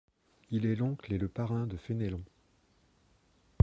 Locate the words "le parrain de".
1.19-1.77